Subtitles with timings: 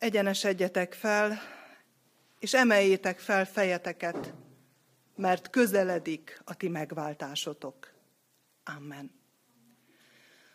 [0.00, 1.38] egyenesedjetek fel,
[2.38, 4.34] és emeljétek fel fejeteket,
[5.16, 7.92] mert közeledik a ti megváltásotok.
[8.64, 9.18] Amen.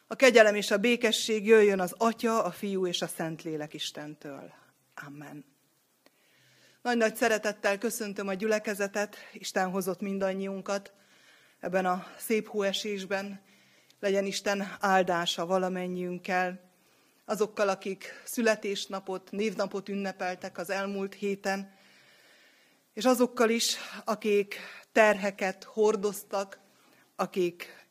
[0.08, 4.54] A kegyelem és a békesség jöjjön az Atya, a Fiú és a Szentlélek Istentől.
[5.06, 5.46] Amen.
[6.82, 10.94] Nagy-nagy szeretettel köszöntöm a gyülekezetet, Isten hozott mindannyiunkat
[11.60, 13.42] ebben a szép hóesésben.
[14.00, 16.65] Legyen Isten áldása valamennyiünkkel,
[17.26, 21.74] azokkal, akik születésnapot, névnapot ünnepeltek az elmúlt héten,
[22.94, 24.60] és azokkal is, akik
[24.92, 26.60] terheket hordoztak,
[27.16, 27.88] akik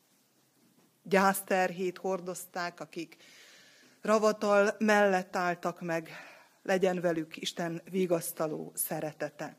[1.03, 3.17] gyászterhét hordozták, akik
[4.01, 6.09] ravatal mellett álltak meg,
[6.63, 9.57] legyen velük Isten vigasztaló szeretete.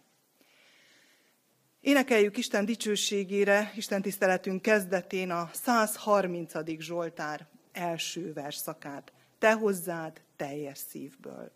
[1.81, 6.53] Énekeljük Isten dicsőségére, Isten tiszteletünk kezdetén a 130.
[6.79, 9.13] Zsoltár első verszakát.
[9.39, 11.51] Te hozzád teljes szívből.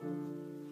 [0.00, 0.67] thank you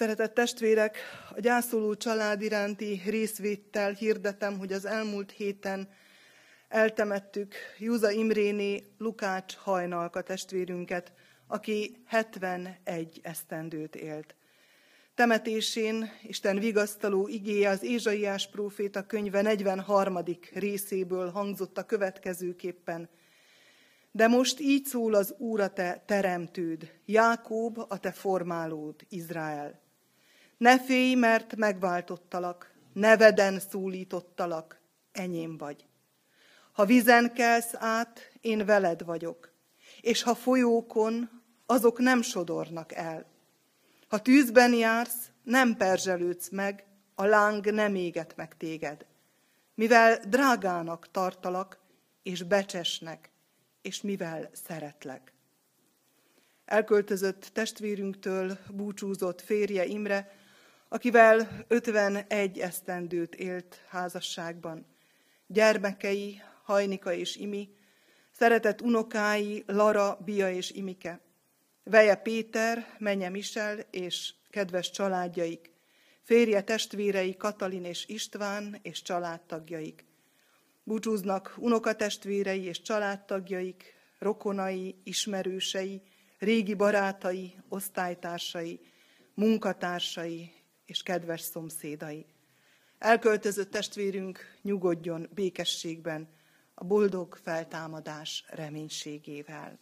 [0.00, 0.98] Szeretett testvérek,
[1.34, 5.88] a gyászoló család iránti részvéttel hirdetem, hogy az elmúlt héten
[6.68, 11.12] eltemettük Júza Imréné Lukács hajnalka testvérünket,
[11.46, 14.34] aki 71 esztendőt élt.
[15.14, 20.18] Temetésén Isten vigasztaló igéje az Ézsaiás próféta könyve 43.
[20.52, 23.08] részéből hangzott a következőképpen.
[24.12, 29.88] De most így szól az Úr a te teremtőd, Jákób a te formálód, Izrael.
[30.60, 34.80] Ne félj, mert megváltottalak, neveden szólítottalak,
[35.12, 35.86] enyém vagy.
[36.72, 39.52] Ha vizen kelsz át, én veled vagyok,
[40.00, 43.26] és ha folyókon, azok nem sodornak el.
[44.08, 46.84] Ha tűzben jársz, nem perzselődsz meg,
[47.14, 49.06] a láng nem éget meg téged.
[49.74, 51.78] Mivel drágának tartalak,
[52.22, 53.30] és becsesnek,
[53.82, 55.32] és mivel szeretlek.
[56.64, 60.38] Elköltözött testvérünktől búcsúzott férje Imre,
[60.92, 64.86] akivel 51 esztendőt élt házasságban.
[65.46, 67.68] Gyermekei, Hajnika és Imi,
[68.32, 71.20] szeretett unokái Lara, Bia és Imike,
[71.82, 75.70] Veje Péter, menye Misel és kedves családjaik,
[76.22, 80.04] férje testvérei Katalin és István és családtagjaik.
[80.82, 86.02] Búcsúznak unokatestvérei és családtagjaik, rokonai, ismerősei,
[86.38, 88.80] régi barátai, osztálytársai,
[89.34, 90.58] munkatársai
[90.90, 92.26] és kedves szomszédai.
[92.98, 96.28] Elköltözött testvérünk nyugodjon békességben,
[96.74, 99.78] a boldog feltámadás reménységével.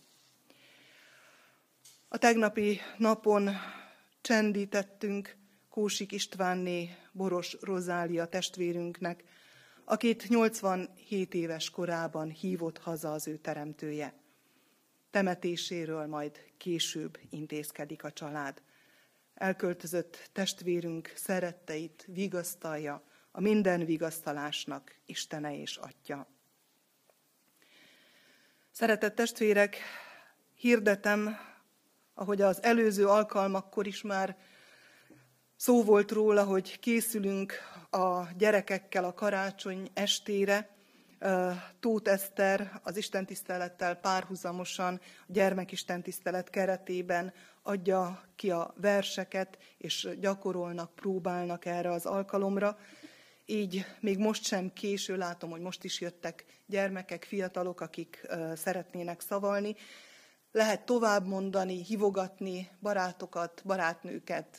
[2.09, 3.51] A tegnapi napon
[4.21, 5.37] csendítettünk
[5.69, 9.25] Kósik Istvánné Boros Rozália testvérünknek,
[9.85, 14.15] akit 87 éves korában hívott haza az ő teremtője.
[15.11, 18.63] Temetéséről majd később intézkedik a család
[19.39, 26.27] elköltözött testvérünk szeretteit vigasztalja, a minden vigasztalásnak Istene és Atya.
[28.71, 29.77] Szeretett testvérek,
[30.55, 31.37] hirdetem,
[32.15, 34.37] ahogy az előző alkalmakkor is már
[35.57, 37.53] szó volt róla, hogy készülünk
[37.91, 40.79] a gyerekekkel a karácsony estére,
[41.81, 47.33] Tóth Eszter az istentisztelettel párhuzamosan a gyermekistentisztelet keretében
[47.69, 52.79] adja ki a verseket, és gyakorolnak, próbálnak erre az alkalomra.
[53.47, 59.77] Így még most sem késő, látom, hogy most is jöttek gyermekek, fiatalok, akik szeretnének szavalni.
[60.53, 64.59] Lehet tovább mondani, hivogatni barátokat, barátnőket,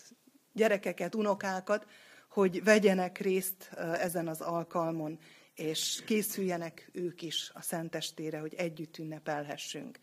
[0.53, 1.85] gyerekeket, unokákat,
[2.29, 5.19] hogy vegyenek részt ezen az alkalmon,
[5.53, 9.99] és készüljenek ők is a Szentestére, hogy együtt ünnepelhessünk.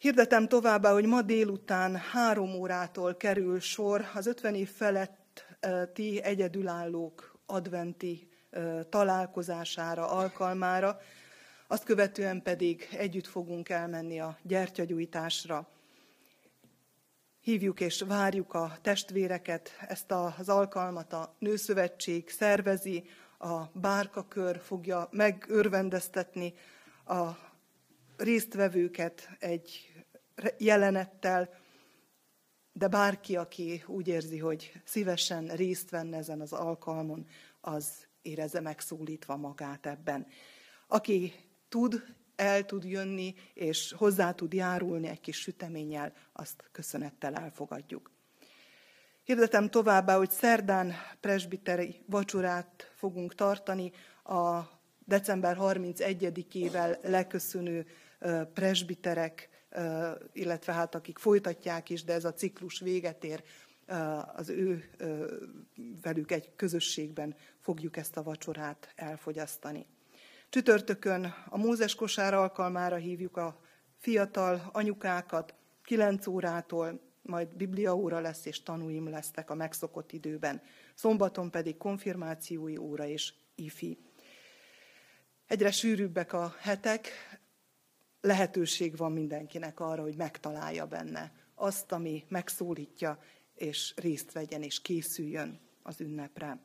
[0.00, 8.28] Hirdetem továbbá, hogy ma délután három órától kerül sor az 50 év feletti egyedülállók adventi
[8.88, 11.00] találkozására, alkalmára,
[11.66, 15.68] azt követően pedig együtt fogunk elmenni a gyertyagyújtásra.
[17.40, 23.04] Hívjuk és várjuk a testvéreket, ezt az alkalmat a Nőszövetség szervezi,
[23.38, 26.54] a bárkakör fogja megörvendeztetni
[27.04, 27.49] a
[28.20, 29.92] résztvevőket egy
[30.58, 31.48] jelenettel,
[32.72, 37.26] de bárki, aki úgy érzi, hogy szívesen részt venne ezen az alkalmon,
[37.60, 40.26] az érezze megszólítva magát ebben.
[40.86, 41.32] Aki
[41.68, 42.02] tud,
[42.36, 48.10] el tud jönni, és hozzá tud járulni egy kis süteménnyel, azt köszönettel elfogadjuk.
[49.24, 53.92] Hirdetem továbbá, hogy szerdán presbiteri vacsorát fogunk tartani
[54.24, 54.60] a
[55.04, 57.86] december 31-ével leköszönő
[58.54, 59.48] presbiterek,
[60.32, 63.42] illetve hát akik folytatják is, de ez a ciklus véget ér,
[64.34, 64.90] az ő
[66.02, 69.86] velük egy közösségben fogjuk ezt a vacsorát elfogyasztani.
[70.48, 73.60] Csütörtökön a Mózes kosár alkalmára hívjuk a
[73.98, 80.62] fiatal anyukákat, 9 órától, majd bibliaóra lesz és tanúim lesznek a megszokott időben.
[80.94, 83.98] Szombaton pedig konfirmációi óra és ifi.
[85.46, 87.08] Egyre sűrűbbek a hetek,
[88.20, 93.18] lehetőség van mindenkinek arra, hogy megtalálja benne azt, ami megszólítja,
[93.54, 96.58] és részt vegyen, és készüljön az ünnepre.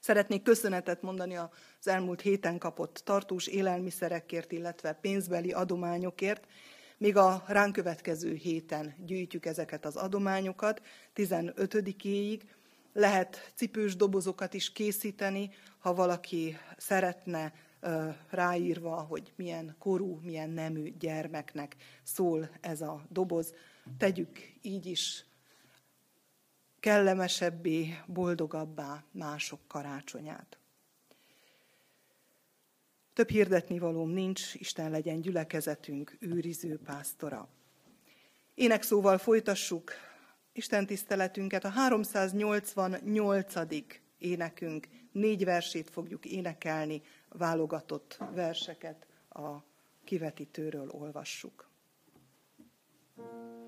[0.00, 6.46] Szeretnék köszönetet mondani az elmúlt héten kapott tartós élelmiszerekért, illetve pénzbeli adományokért.
[6.96, 10.82] Még a ránk következő héten gyűjtjük ezeket az adományokat,
[11.14, 12.40] 15-éig.
[12.92, 17.52] Lehet cipős dobozokat is készíteni, ha valaki szeretne
[18.28, 23.54] ráírva, hogy milyen korú, milyen nemű gyermeknek szól ez a doboz.
[23.98, 25.24] Tegyük így is
[26.80, 30.58] kellemesebbé, boldogabbá mások karácsonyát.
[33.12, 37.48] Több hirdetni valóm nincs, Isten legyen gyülekezetünk őriző pásztora.
[38.54, 39.92] Énekszóval folytassuk
[40.52, 41.64] Isten tiszteletünket.
[41.64, 43.52] A 388.
[44.18, 47.02] énekünk négy versét fogjuk énekelni,
[47.38, 49.56] válogatott verseket a
[50.04, 51.68] kivetítőről olvassuk.
[53.16, 53.59] thank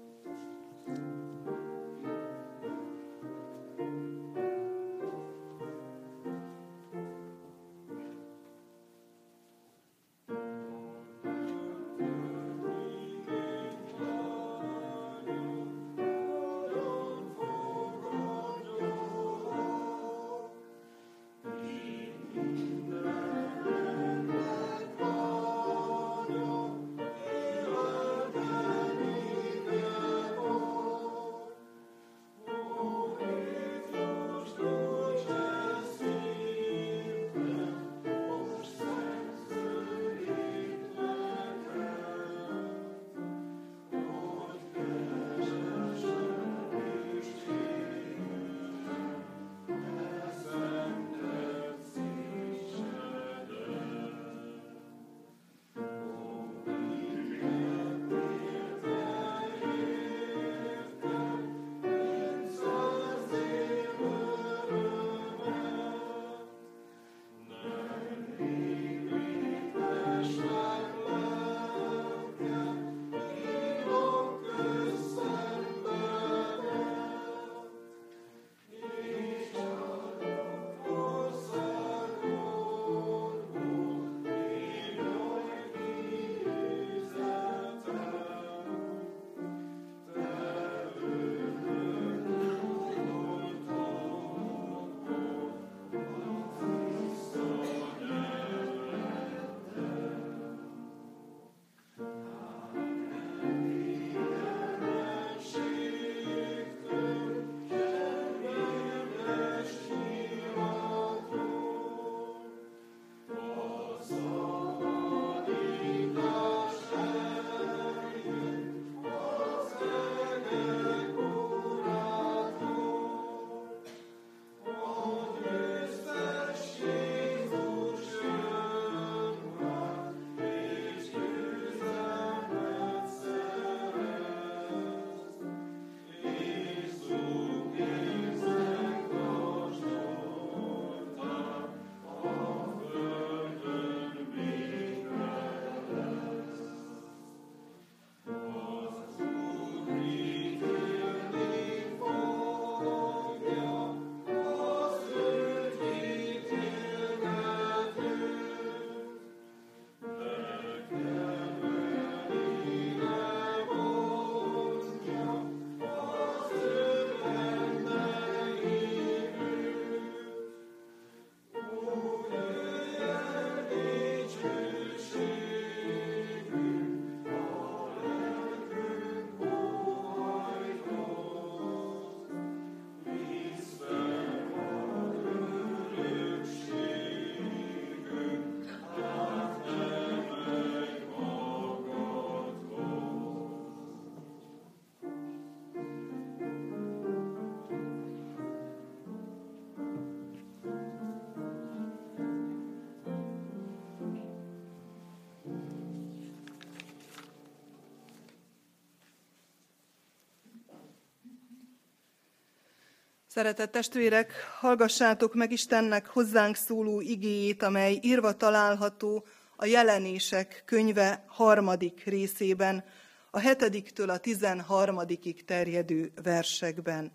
[213.35, 222.05] Szeretett testvérek, hallgassátok meg Istennek hozzánk szóló igéjét, amely írva található a jelenések könyve harmadik
[222.05, 222.85] részében,
[223.31, 227.13] a hetediktől a tizenharmadikig terjedő versekben.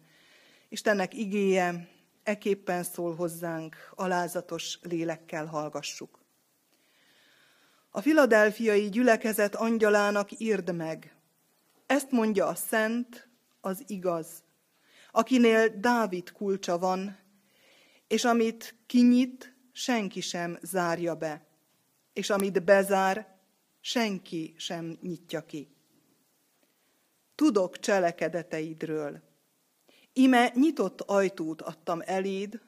[0.69, 1.87] Istennek igéje
[2.23, 6.19] eképpen szól hozzánk, alázatos lélekkel hallgassuk.
[7.89, 11.15] A filadelfiai gyülekezet angyalának írd meg.
[11.85, 13.29] Ezt mondja a szent,
[13.61, 14.45] az igaz,
[15.17, 17.17] akinél Dávid kulcsa van,
[18.07, 21.47] és amit kinyit, senki sem zárja be,
[22.13, 23.39] és amit bezár,
[23.79, 25.75] senki sem nyitja ki.
[27.35, 29.21] Tudok cselekedeteidről.
[30.13, 32.61] Ime nyitott ajtót adtam eléd,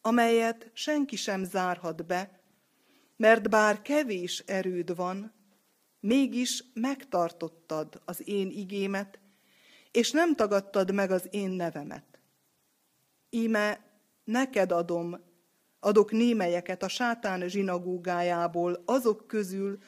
[0.00, 2.40] amelyet senki sem zárhat be,
[3.16, 5.32] mert bár kevés erőd van,
[6.00, 9.18] mégis megtartottad az én igémet,
[9.96, 12.20] és nem tagadtad meg az én nevemet.
[13.30, 13.80] Íme
[14.24, 15.20] neked adom,
[15.80, 19.78] adok némelyeket a sátán zsinagógájából, azok közül,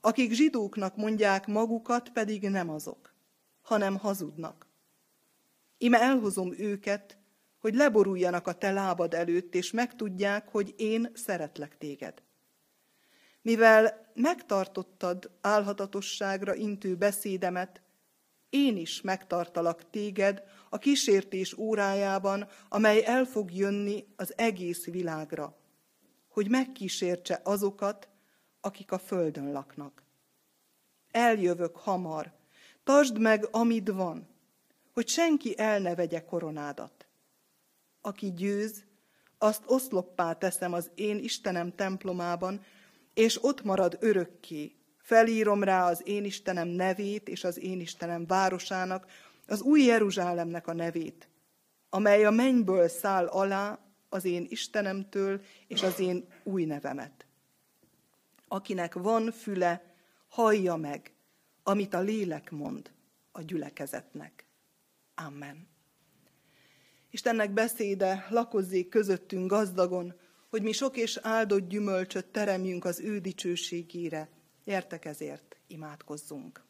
[0.00, 3.14] akik zsidóknak mondják magukat, pedig nem azok,
[3.62, 4.66] hanem hazudnak.
[5.78, 7.18] Íme elhozom őket,
[7.58, 12.22] hogy leboruljanak a te lábad előtt, és megtudják, hogy én szeretlek téged.
[13.42, 17.82] Mivel megtartottad álhatatosságra intő beszédemet,
[18.50, 25.56] én is megtartalak téged a kísértés órájában, amely el fog jönni az egész világra,
[26.28, 28.08] hogy megkísértse azokat,
[28.60, 30.02] akik a földön laknak.
[31.10, 32.32] Eljövök hamar,
[32.84, 34.28] tartsd meg, amit van,
[34.92, 37.06] hogy senki el ne vegye koronádat.
[38.00, 38.84] Aki győz,
[39.38, 42.64] azt oszloppá teszem az én Istenem templomában,
[43.14, 44.77] és ott marad örökké.
[45.08, 49.06] Felírom rá az én Istenem nevét és az én Istenem városának,
[49.46, 51.28] az új Jeruzsálemnek a nevét,
[51.90, 57.26] amely a mennyből száll alá az én Istenemtől és az én új nevemet.
[58.48, 59.94] Akinek van füle,
[60.28, 61.12] hallja meg,
[61.62, 62.90] amit a lélek mond
[63.32, 64.46] a gyülekezetnek.
[65.14, 65.68] Amen.
[67.10, 70.14] Istennek beszéde lakozzék közöttünk gazdagon,
[70.48, 74.36] hogy mi sok és áldott gyümölcsöt teremjünk az ő dicsőségére.
[74.68, 76.64] Értek ezért, imádkozzunk.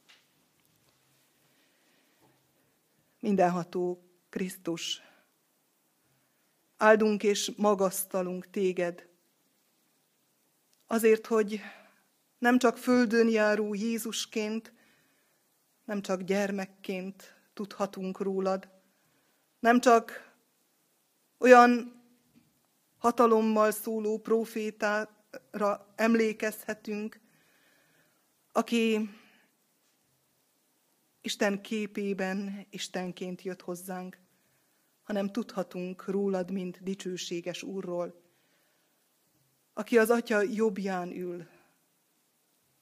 [3.20, 5.02] Mindenható Krisztus,
[6.76, 9.08] áldunk és magasztalunk téged,
[10.86, 11.60] azért, hogy
[12.38, 14.72] nem csak földön járó Jézusként,
[15.84, 18.68] nem csak gyermekként tudhatunk rólad,
[19.58, 20.32] nem csak
[21.38, 22.02] olyan
[22.98, 27.26] hatalommal szóló profétára emlékezhetünk,
[28.52, 29.10] aki
[31.20, 34.18] Isten képében Istenként jött hozzánk,
[35.02, 38.22] hanem tudhatunk rólad, mint dicsőséges Úrról,
[39.72, 41.48] aki az Atya jobbján ül,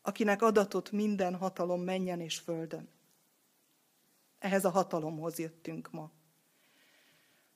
[0.02, 2.88] akinek adatot minden hatalom menjen és földön.
[4.38, 6.12] Ehhez a hatalomhoz jöttünk ma.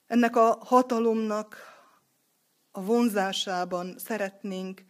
[0.07, 1.57] Ennek a hatalomnak
[2.71, 4.85] a vonzásában szeretnénk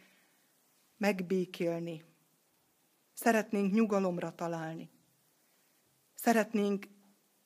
[0.96, 2.04] megbékélni.
[3.22, 4.90] Szeretnénk nyugalomra találni.
[6.14, 6.86] Szeretnénk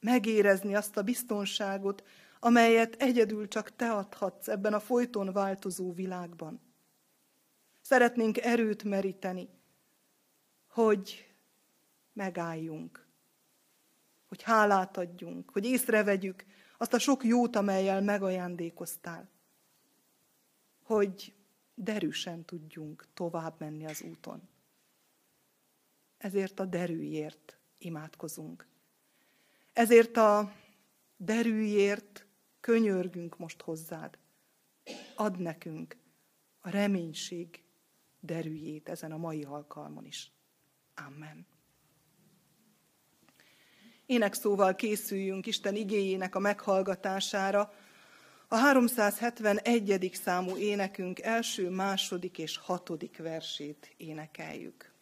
[0.01, 2.05] megérezni azt a biztonságot,
[2.41, 6.61] amelyet egyedül csak te adhatsz ebben a folyton változó világban.
[7.81, 9.49] Szeretnénk erőt meríteni,
[10.69, 11.35] hogy
[12.13, 13.07] megálljunk,
[14.27, 16.45] hogy hálát adjunk, hogy észrevegyük
[16.79, 19.29] azt a sok jót, amelyel megajándékoztál
[20.83, 21.35] hogy
[21.75, 24.49] derűsen tudjunk tovább menni az úton.
[26.25, 28.67] Ezért a derűért imádkozunk.
[29.73, 30.53] Ezért a
[31.17, 32.27] derűért
[32.61, 34.19] könyörgünk most hozzád.
[35.15, 35.97] Ad nekünk
[36.61, 37.63] a reménység
[38.21, 40.33] derűjét ezen a mai alkalmon is.
[40.95, 41.47] Amen.
[44.07, 47.75] Ének szóval készüljünk Isten igéjének a meghallgatására,
[48.49, 50.11] a 371.
[50.15, 54.94] számú énekünk első, második és hatodik versét énekeljük.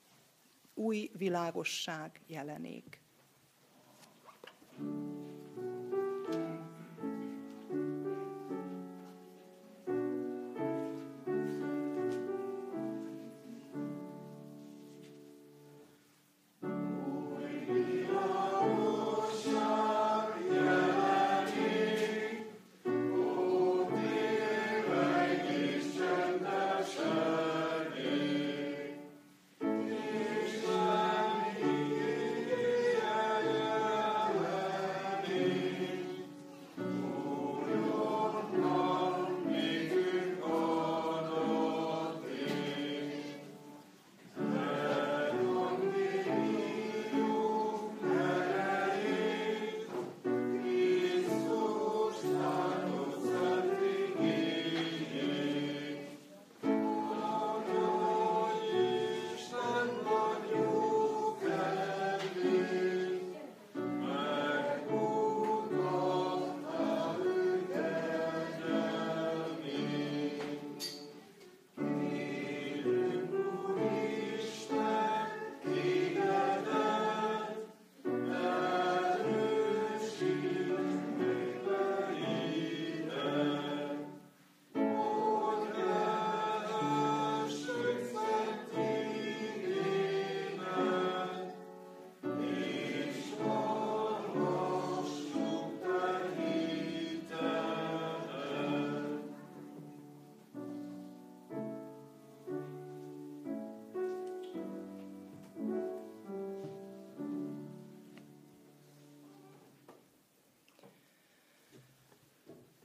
[0.75, 3.01] Új világosság jelenék.
[4.79, 5.22] thank you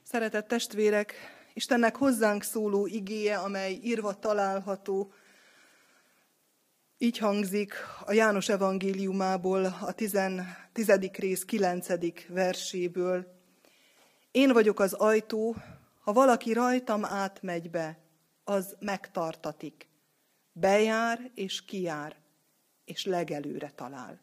[0.10, 1.14] Szeretett testvérek,
[1.54, 5.14] Istennek hozzánk szóló igéje, amely írva található,
[6.98, 7.74] így hangzik
[8.06, 9.96] a János evangéliumából, a
[10.74, 13.28] tizedik rész kilencedik verséből.
[14.32, 15.56] Én vagyok az ajtó,
[16.00, 18.00] ha valaki rajtam átmegy be,
[18.44, 19.88] az megtartatik.
[20.52, 22.16] Bejár és kijár,
[22.86, 24.22] és legelőre talál.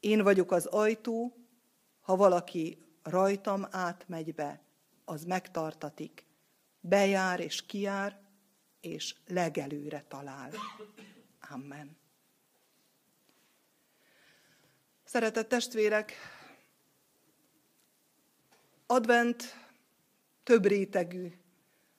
[0.00, 1.36] Én vagyok az ajtó,
[2.00, 4.66] ha valaki rajtam átmegy be,
[5.08, 6.24] az megtartatik.
[6.80, 8.20] Bejár és kijár,
[8.80, 10.50] és legelőre talál.
[11.50, 11.96] Amen.
[15.04, 16.12] Szeretett testvérek,
[18.86, 19.42] advent
[20.42, 21.32] több rétegű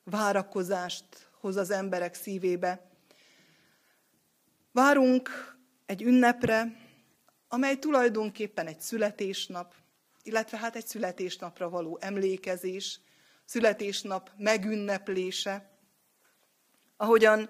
[0.04, 2.90] várakozást hoz az emberek szívébe.
[4.72, 5.30] Várunk
[5.86, 6.76] egy ünnepre,
[7.48, 9.76] amely tulajdonképpen egy születésnap,
[10.30, 13.00] illetve hát egy születésnapra való emlékezés,
[13.46, 15.70] születésnap megünneplése,
[16.98, 17.50] ahogyan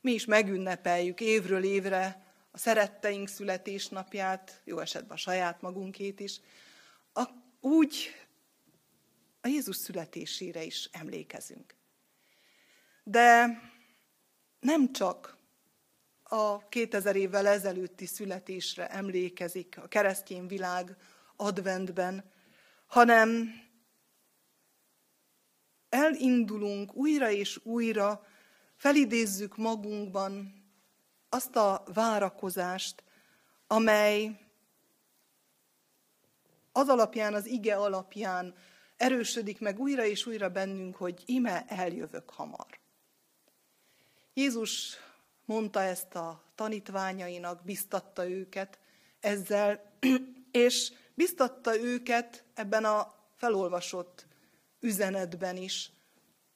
[0.00, 6.40] mi is megünnepeljük évről évre a szeretteink születésnapját, jó esetben a saját magunkét is,
[7.12, 7.24] a,
[7.60, 8.14] úgy
[9.40, 11.74] a Jézus születésére is emlékezünk.
[13.04, 13.58] De
[14.60, 15.36] nem csak
[16.22, 20.96] a 2000 évvel ezelőtti születésre emlékezik a keresztény világ
[21.40, 22.24] adventben,
[22.86, 23.52] hanem
[25.88, 28.26] elindulunk újra és újra,
[28.76, 30.64] felidézzük magunkban
[31.28, 33.02] azt a várakozást,
[33.66, 34.40] amely
[36.72, 38.54] az alapján, az ige alapján
[38.96, 42.78] erősödik meg újra és újra bennünk, hogy ime eljövök hamar.
[44.34, 44.96] Jézus
[45.44, 48.78] mondta ezt a tanítványainak, biztatta őket
[49.20, 49.92] ezzel,
[50.50, 54.26] és biztatta őket ebben a felolvasott
[54.80, 55.90] üzenetben is,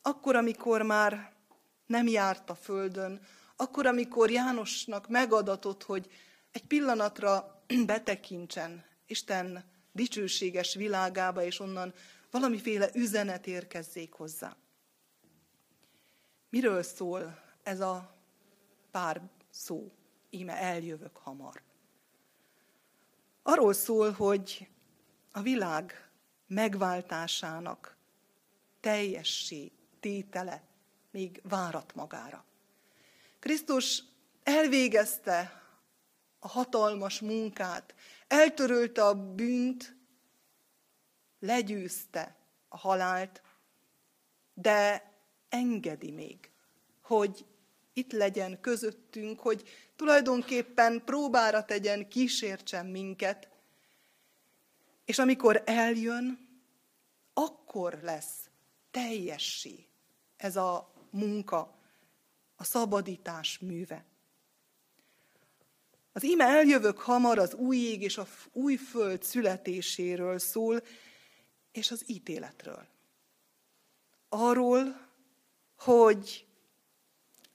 [0.02, 1.32] akkor, amikor már
[1.86, 3.20] nem járt a földön,
[3.56, 6.10] akkor, amikor Jánosnak megadatott, hogy
[6.52, 11.94] egy pillanatra betekintsen Isten dicsőséges világába, és onnan
[12.30, 14.56] valamiféle üzenet érkezzék hozzá.
[16.50, 18.14] Miről szól ez a
[18.90, 19.92] pár szó?
[20.30, 21.62] Íme eljövök hamar.
[23.46, 24.68] Arról szól, hogy
[25.32, 26.10] a világ
[26.46, 27.96] megváltásának
[28.80, 30.62] teljessé tétele
[31.10, 32.44] még várat magára.
[33.38, 34.02] Krisztus
[34.42, 35.62] elvégezte
[36.38, 37.94] a hatalmas munkát,
[38.26, 39.96] eltörölte a bűnt,
[41.40, 42.36] legyőzte
[42.68, 43.42] a halált,
[44.54, 45.12] de
[45.48, 46.50] engedi még,
[47.02, 47.46] hogy
[47.92, 53.48] itt legyen közöttünk, hogy tulajdonképpen próbára tegyen, kísértsen minket,
[55.04, 56.48] és amikor eljön,
[57.32, 58.48] akkor lesz
[58.90, 59.86] teljessé
[60.36, 61.78] ez a munka,
[62.56, 64.04] a szabadítás műve.
[66.12, 70.82] Az íme eljövök hamar az új ég és a új föld születéséről szól,
[71.72, 72.86] és az ítéletről.
[74.28, 75.08] Arról,
[75.76, 76.46] hogy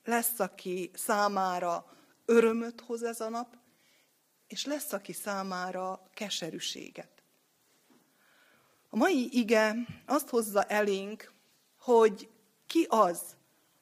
[0.04, 1.99] lesz, aki számára
[2.30, 3.58] örömöt hoz ez a nap,
[4.48, 7.24] és lesz, aki számára keserűséget.
[8.90, 11.34] A mai ige azt hozza elénk,
[11.80, 12.30] hogy
[12.68, 13.36] ki az,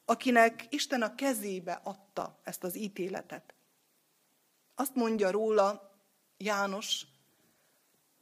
[0.06, 3.54] akinek Isten a kezébe adta ezt az ítéletet.
[4.76, 5.96] Azt mondja róla
[6.38, 7.06] János,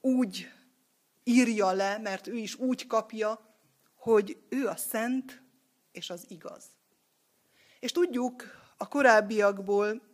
[0.02, 0.52] úgy
[1.24, 3.58] írja le, mert ő is úgy kapja,
[3.96, 5.42] hogy ő a szent
[5.92, 6.64] és az igaz.
[7.80, 8.44] És tudjuk
[8.78, 10.05] a korábbiakból,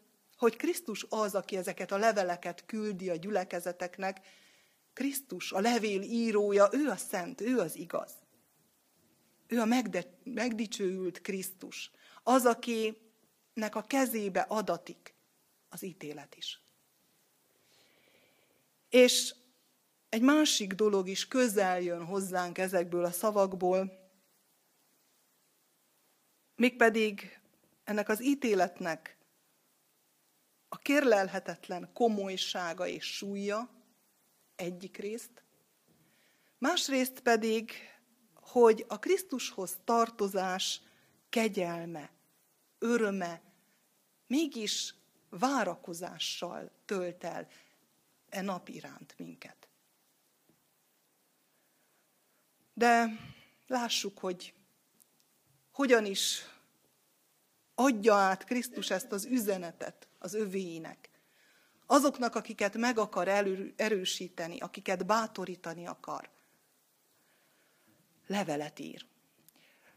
[0.42, 4.28] hogy Krisztus az, aki ezeket a leveleket küldi a gyülekezeteknek,
[4.94, 8.12] Krisztus, a levél írója, ő a szent, ő az igaz.
[9.48, 11.92] Ő a megde- megdicsőült Krisztus,
[12.24, 15.16] az, akinek a kezébe adatik
[15.70, 16.62] az ítélet is.
[18.90, 19.36] És
[20.10, 24.10] egy másik dolog is közel jön hozzánk ezekből a szavakból,
[26.56, 27.40] mégpedig
[27.84, 29.20] ennek az ítéletnek
[30.74, 33.70] a kérlelhetetlen komolysága és súlya
[34.56, 35.44] egyik részt,
[36.58, 37.72] másrészt pedig,
[38.34, 40.82] hogy a Krisztushoz tartozás
[41.30, 42.12] kegyelme,
[42.80, 43.42] öröme
[44.28, 44.96] mégis
[45.30, 47.48] várakozással tölt el
[48.30, 49.68] e nap iránt minket.
[52.74, 53.10] De
[53.68, 54.54] lássuk, hogy
[55.72, 56.42] hogyan is
[57.76, 61.10] adja át Krisztus ezt az üzenetet az övéinek.
[61.86, 63.28] Azoknak, akiket meg akar
[63.76, 66.30] erősíteni, akiket bátorítani akar.
[68.28, 69.06] levelet ír.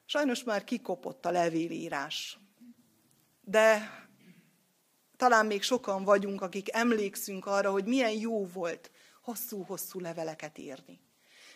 [0.05, 2.39] Sajnos már kikopott a levélírás,
[3.41, 3.91] de
[5.17, 8.91] talán még sokan vagyunk, akik emlékszünk arra, hogy milyen jó volt
[9.23, 11.01] hosszú-hosszú leveleket írni.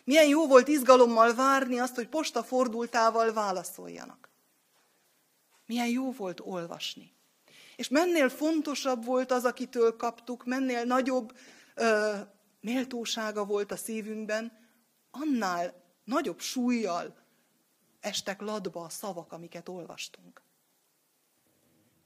[0.05, 4.31] Milyen jó volt izgalommal várni azt, hogy posta fordultával válaszoljanak.
[5.67, 7.18] Milyen jó volt olvasni.
[7.79, 11.37] És mennél fontosabb volt az, akitől kaptuk, mennél nagyobb
[11.75, 12.17] ö,
[12.61, 14.53] méltósága volt a szívünkben,
[15.11, 17.17] annál nagyobb súlyjal
[18.01, 20.43] estek ladba a szavak, amiket olvastunk.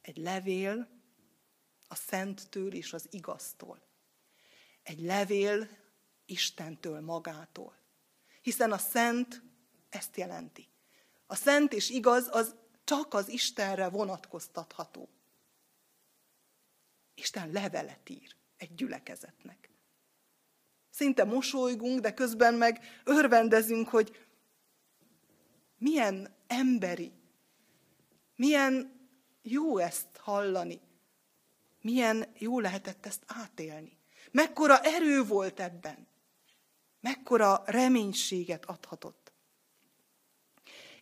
[0.03, 0.89] Egy levél
[1.89, 3.83] a szenttől és az igaztól.
[4.83, 5.69] Egy levél
[6.27, 7.77] Istentől magától.
[8.43, 9.43] Hiszen a szent
[9.89, 10.69] ezt jelenti.
[11.27, 12.55] A szent és igaz az
[12.85, 15.09] csak az Istenre vonatkoztatható.
[17.15, 19.71] Isten levelet ír egy gyülekezetnek.
[20.91, 24.27] Szinte mosolygunk, de közben meg örvendezünk, hogy
[25.79, 27.13] milyen emberi,
[28.37, 29.01] milyen
[29.43, 30.81] jó ezt hallani,
[31.81, 33.99] milyen jó lehetett ezt átélni.
[34.31, 36.07] Mekkora erő volt ebben,
[37.01, 39.33] mekkora reménységet adhatott.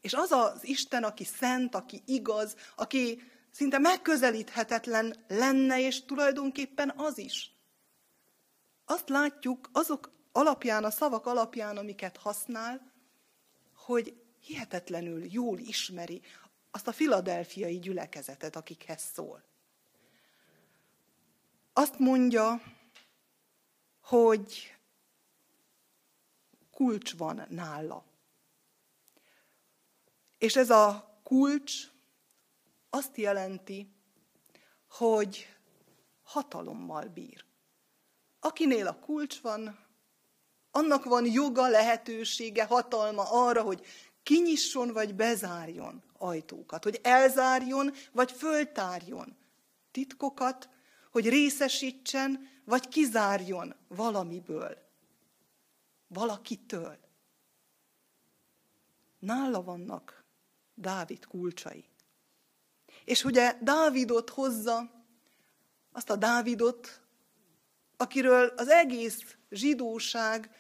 [0.00, 7.18] És az az Isten, aki szent, aki igaz, aki szinte megközelíthetetlen lenne, és tulajdonképpen az
[7.18, 7.54] is.
[8.84, 12.92] Azt látjuk azok alapján, a szavak alapján, amiket használ,
[13.74, 16.22] hogy hihetetlenül jól ismeri
[16.70, 19.44] azt a filadelfiai gyülekezetet, akikhez szól.
[21.72, 22.62] Azt mondja,
[24.00, 24.76] hogy
[26.70, 28.04] kulcs van nála.
[30.38, 31.90] És ez a kulcs
[32.90, 33.92] azt jelenti,
[34.88, 35.46] hogy
[36.22, 37.44] hatalommal bír.
[38.40, 39.78] Akinél a kulcs van,
[40.70, 43.86] annak van joga, lehetősége, hatalma arra, hogy
[44.22, 49.36] kinyisson vagy bezárjon ajtókat, hogy elzárjon vagy föltárjon
[49.90, 50.68] titkokat,
[51.10, 54.78] hogy részesítsen vagy kizárjon valamiből,
[56.06, 56.98] valakitől.
[59.18, 60.24] Nála vannak
[60.74, 61.89] Dávid kulcsai.
[63.10, 64.90] És ugye Dávidot hozza,
[65.92, 67.00] azt a Dávidot,
[67.96, 70.50] akiről az egész zsidóság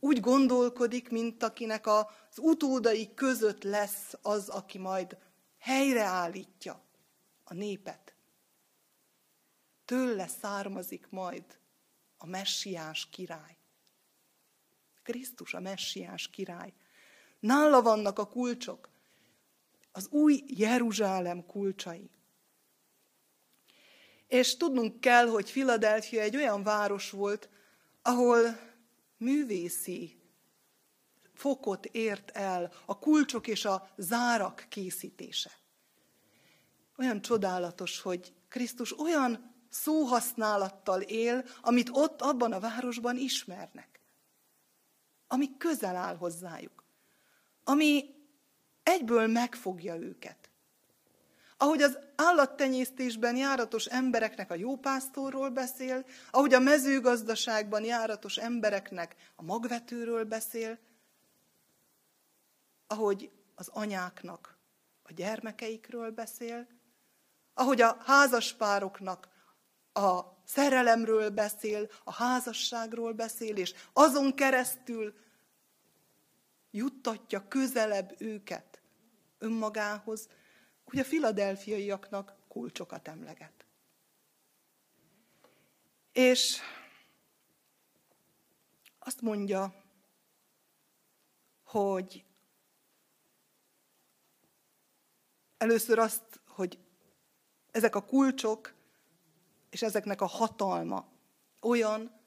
[0.00, 5.16] úgy gondolkodik, mint akinek az utódai között lesz az, aki majd
[5.58, 6.82] helyreállítja
[7.44, 8.14] a népet.
[9.84, 11.44] Tőle származik majd
[12.16, 13.56] a messiás király.
[15.02, 16.72] Krisztus a messiás király.
[17.40, 18.91] Nála vannak a kulcsok,
[19.92, 22.10] az új Jeruzsálem kulcsai.
[24.26, 27.48] És tudnunk kell, hogy Filadelfia egy olyan város volt,
[28.02, 28.40] ahol
[29.16, 30.20] művészi
[31.34, 35.50] fokot ért el a kulcsok és a zárak készítése.
[36.96, 44.00] Olyan csodálatos, hogy Krisztus olyan szóhasználattal él, amit ott abban a városban ismernek.
[45.26, 46.84] Ami közel áll hozzájuk.
[47.64, 48.21] Ami
[48.82, 50.50] egyből megfogja őket.
[51.56, 60.24] Ahogy az állattenyésztésben járatos embereknek a jópásztorról beszél, ahogy a mezőgazdaságban járatos embereknek a magvetőről
[60.24, 60.78] beszél,
[62.86, 64.58] ahogy az anyáknak
[65.02, 66.66] a gyermekeikről beszél,
[67.54, 69.28] ahogy a házaspároknak
[69.92, 75.14] a szerelemről beszél, a házasságról beszél, és azon keresztül
[76.70, 78.71] juttatja közelebb őket
[79.42, 80.28] önmagához,
[80.84, 83.66] hogy a filadelfiaiaknak kulcsokat emleget.
[86.12, 86.60] És
[88.98, 89.74] azt mondja,
[91.64, 92.24] hogy
[95.58, 96.78] először azt, hogy
[97.70, 98.74] ezek a kulcsok
[99.70, 101.08] és ezeknek a hatalma
[101.60, 102.20] olyan,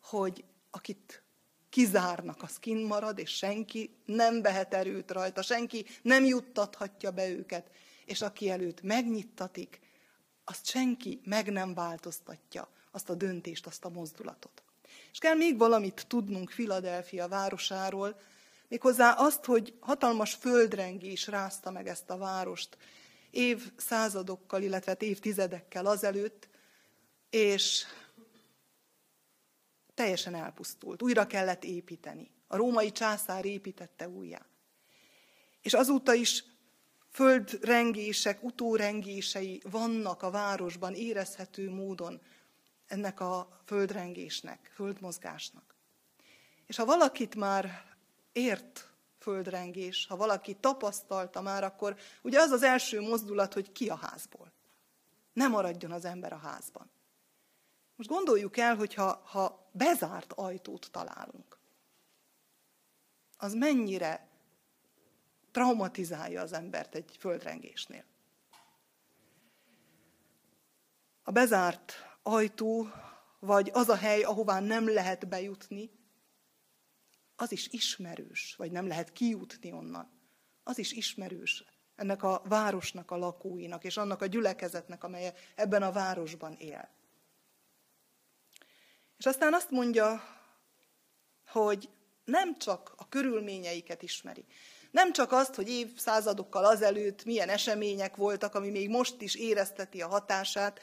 [0.00, 1.22] hogy akit
[1.70, 7.70] kizárnak, az kinn marad, és senki nem vehet erőt rajta, senki nem juttathatja be őket,
[8.04, 9.80] és aki előtt megnyittatik,
[10.44, 14.62] azt senki meg nem változtatja, azt a döntést, azt a mozdulatot.
[15.12, 18.20] És kell még valamit tudnunk Filadelfia városáról,
[18.68, 22.76] méghozzá azt, hogy hatalmas földrengés rázta meg ezt a várost
[23.30, 26.48] évszázadokkal, illetve hát évtizedekkel azelőtt,
[27.30, 27.84] és
[30.00, 31.02] teljesen elpusztult.
[31.02, 32.30] Újra kellett építeni.
[32.46, 34.46] A római császár építette újjá.
[35.62, 36.44] És azóta is
[37.10, 42.20] földrengések, utórengései vannak a városban érezhető módon
[42.86, 45.74] ennek a földrengésnek, földmozgásnak.
[46.66, 47.84] És ha valakit már
[48.32, 53.96] ért földrengés, ha valaki tapasztalta már, akkor ugye az az első mozdulat, hogy ki a
[53.96, 54.52] házból.
[55.32, 56.90] Ne maradjon az ember a házban.
[58.00, 61.58] Most gondoljuk el, hogy ha, ha bezárt ajtót találunk,
[63.36, 64.28] az mennyire
[65.50, 68.04] traumatizálja az embert egy földrengésnél.
[71.22, 72.88] A bezárt ajtó,
[73.38, 75.90] vagy az a hely, ahová nem lehet bejutni,
[77.36, 80.10] az is ismerős, vagy nem lehet kijutni onnan.
[80.62, 85.92] Az is ismerős ennek a városnak a lakóinak, és annak a gyülekezetnek, amely ebben a
[85.92, 86.98] városban él.
[89.20, 90.22] És aztán azt mondja,
[91.46, 91.88] hogy
[92.24, 94.44] nem csak a körülményeiket ismeri,
[94.90, 100.08] nem csak azt, hogy évszázadokkal azelőtt milyen események voltak, ami még most is érezteti a
[100.08, 100.80] hatását,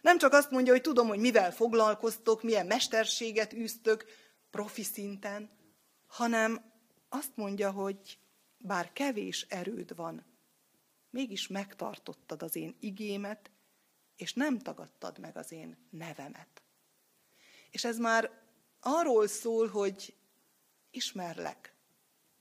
[0.00, 4.04] nem csak azt mondja, hogy tudom, hogy mivel foglalkoztok, milyen mesterséget űztök
[4.50, 5.50] profi szinten,
[6.06, 6.72] hanem
[7.08, 8.18] azt mondja, hogy
[8.56, 10.24] bár kevés erőd van,
[11.10, 13.50] mégis megtartottad az én igémet,
[14.16, 16.62] és nem tagadtad meg az én nevemet.
[17.70, 18.30] És ez már
[18.80, 20.14] arról szól, hogy
[20.90, 21.74] ismerlek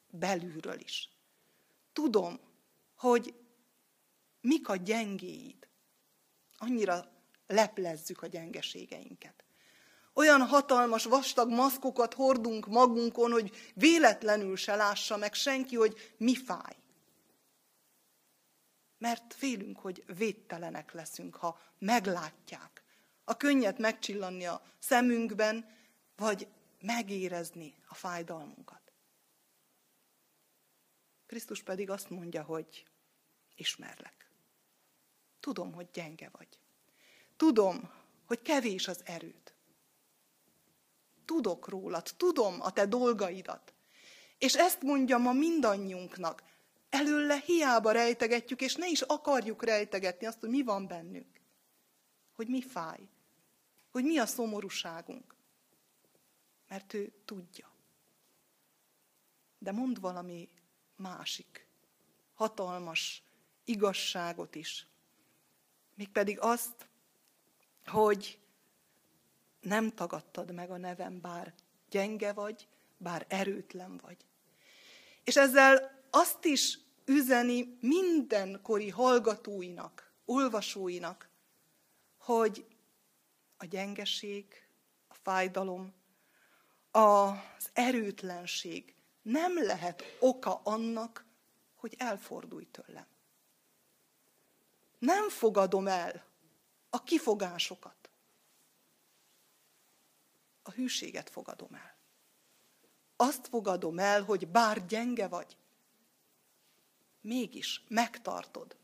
[0.10, 1.10] belülről is.
[1.94, 2.40] Tudom,
[2.96, 3.34] hogy
[4.42, 5.68] mik a gyengéid.
[6.58, 7.12] Annyira
[7.48, 9.44] leplezzük a gyengeségeinket.
[10.14, 16.76] Olyan hatalmas, vastag maszkokat hordunk magunkon, hogy véletlenül se lássa meg senki, hogy mi fáj.
[18.98, 22.79] Mert félünk, hogy védtelenek leszünk, ha meglátják.
[23.30, 25.76] A könnyet megcsillanni a szemünkben,
[26.16, 26.48] vagy
[26.82, 28.82] megérezni a fájdalmunkat.
[31.26, 32.86] Krisztus pedig azt mondja, hogy
[33.56, 34.32] ismerlek.
[35.40, 36.48] Tudom, hogy gyenge vagy.
[37.38, 37.92] Tudom,
[38.26, 39.54] hogy kevés az erőd.
[41.26, 43.74] Tudok rólad, tudom a te dolgaidat.
[44.38, 46.44] És ezt mondja ma mindannyiunknak.
[46.90, 51.42] Előle hiába rejtegetjük, és ne is akarjuk rejtegetni azt, hogy mi van bennünk.
[52.36, 53.10] Hogy mi fáj.
[53.92, 55.36] Hogy mi a szomorúságunk.
[56.68, 57.72] Mert ő tudja.
[59.58, 60.50] De mond valami
[60.96, 61.68] másik,
[62.34, 63.24] hatalmas
[63.66, 64.88] igazságot is.
[65.96, 66.90] Mégpedig azt,
[67.86, 68.40] hogy
[69.60, 71.54] nem tagadtad meg a nevem, bár
[71.90, 74.18] gyenge vagy, bár erőtlen vagy.
[75.24, 81.30] És ezzel azt is üzeni mindenkori hallgatóinak, olvasóinak,
[82.18, 82.66] hogy
[83.62, 84.64] a gyengeség,
[85.08, 85.94] a fájdalom,
[86.92, 91.26] az erőtlenség nem lehet oka annak,
[91.76, 93.08] hogy elfordulj tőlem.
[95.00, 96.26] Nem fogadom el
[96.90, 98.10] a kifogásokat.
[100.64, 101.98] A hűséget fogadom el.
[103.16, 105.58] Azt fogadom el, hogy bár gyenge vagy,
[107.22, 108.78] mégis megtartod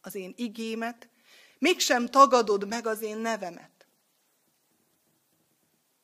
[0.00, 1.08] az én igémet,
[1.58, 3.75] mégsem tagadod meg az én nevemet.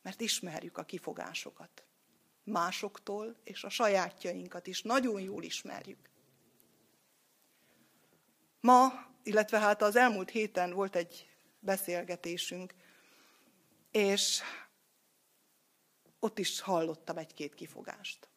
[0.03, 1.85] Mert ismerjük a kifogásokat.
[2.45, 6.11] Másoktól és a sajátjainkat is nagyon jól ismerjük.
[8.61, 12.75] Ma illetve hát az elmúlt héten volt egy beszélgetésünk,
[13.91, 14.43] és
[16.19, 18.29] ott is hallottam egy-két kifogást.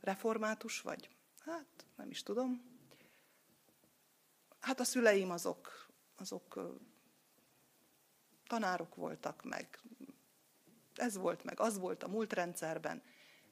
[0.00, 1.08] Református vagy?
[1.38, 2.78] Hát, nem is tudom.
[4.60, 6.76] Hát a szüleim azok, azok
[8.50, 9.78] tanárok voltak, meg.
[10.94, 13.02] Ez volt, meg az volt a múlt rendszerben,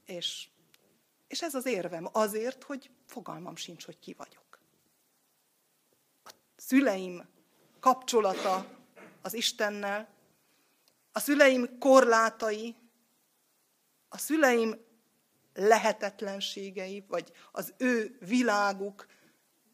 [0.04, 0.48] és,
[1.28, 4.58] és ez az érvem azért, hogy fogalmam sincs, hogy ki vagyok.
[6.56, 7.28] Szüleim
[7.80, 8.66] kapcsolata
[9.22, 10.08] az Istennel,
[11.12, 12.76] a szüleim korlátai,
[14.08, 14.74] a szüleim
[15.54, 19.06] lehetetlenségei, vagy az ő világuk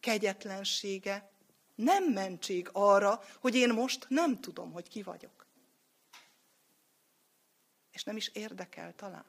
[0.00, 1.33] kegyetlensége
[1.74, 5.46] nem mentség arra, hogy én most nem tudom, hogy ki vagyok.
[7.90, 9.24] És nem is érdekel talán.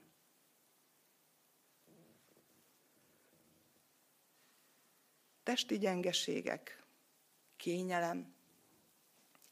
[5.44, 6.84] Testi gyengeségek,
[7.58, 8.36] kényelem,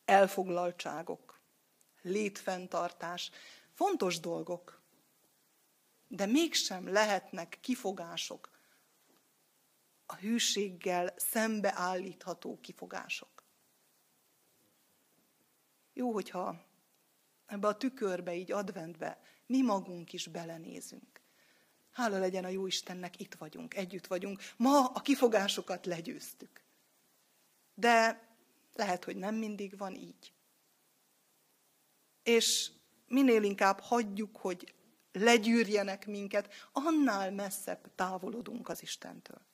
[0.05, 1.39] elfoglaltságok,
[2.01, 3.31] létfenntartás,
[3.73, 4.81] fontos dolgok,
[6.07, 8.52] de mégsem lehetnek kifogások,
[10.13, 13.43] a hűséggel szembeállítható kifogások.
[15.93, 16.65] Jó, hogyha
[17.45, 21.21] ebbe a tükörbe, így adventbe mi magunk is belenézünk.
[21.91, 24.41] Hála legyen a jó Istennek, itt vagyunk, együtt vagyunk.
[24.57, 26.63] Ma a kifogásokat legyőztük.
[27.73, 28.27] De
[28.73, 30.33] lehet, hogy nem mindig van így.
[32.23, 32.71] És
[33.07, 34.73] minél inkább hagyjuk, hogy
[35.11, 39.51] legyűrjenek minket, annál messzebb távolodunk az Istentől.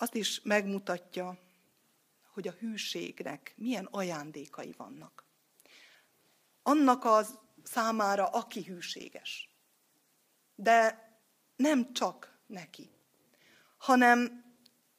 [0.00, 1.38] Azt is megmutatja,
[2.32, 5.24] hogy a hűségnek milyen ajándékai vannak.
[6.62, 9.50] Annak az számára, aki hűséges.
[10.54, 11.08] De
[11.56, 12.90] nem csak neki,
[13.76, 14.44] hanem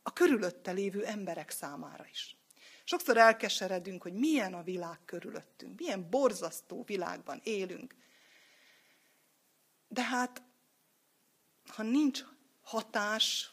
[0.04, 2.38] a körülötte lévő emberek számára is.
[2.84, 7.96] Sokszor elkeseredünk, hogy milyen a világ körülöttünk, milyen borzasztó világban élünk.
[9.88, 10.42] De hát,
[11.68, 12.24] ha nincs
[12.62, 13.52] hatás,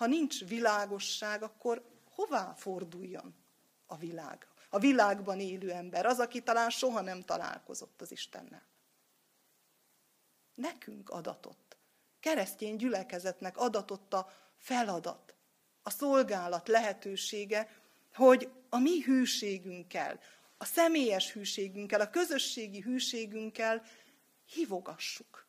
[0.00, 3.34] ha nincs világosság, akkor hová forduljon
[3.86, 4.46] a világ?
[4.70, 8.66] A világban élő ember, az, aki talán soha nem találkozott az Istennel.
[10.54, 11.76] Nekünk adatott.
[12.20, 15.34] Keresztény gyülekezetnek adatott a feladat,
[15.82, 17.70] a szolgálat lehetősége,
[18.14, 20.20] hogy a mi hűségünkkel,
[20.56, 23.82] a személyes hűségünkkel, a közösségi hűségünkkel
[24.44, 25.46] hívogassuk,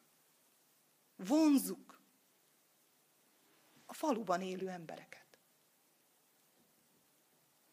[1.16, 2.01] vonzuk
[3.92, 5.40] a faluban élő embereket.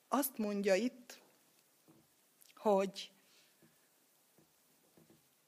[0.09, 1.23] Azt mondja itt,
[2.55, 3.13] hogy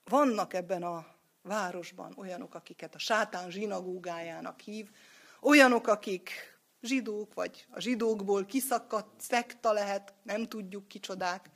[0.04, 1.06] vannak ebben a
[1.42, 4.90] városban olyanok, akiket a sátán zsinagógájának hív,
[5.40, 6.30] olyanok, akik
[6.80, 11.50] zsidók, vagy a zsidókból kiszakadt szekta lehet, nem tudjuk kicsodák,